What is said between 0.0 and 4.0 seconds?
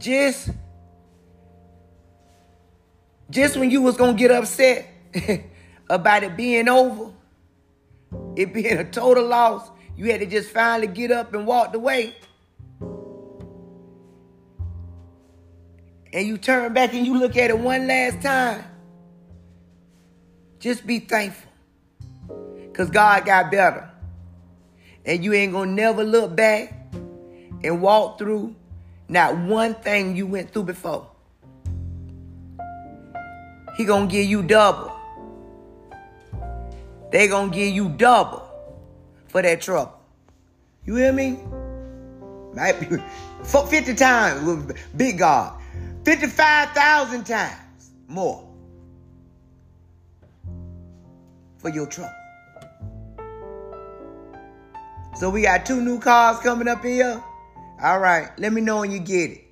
just just when you was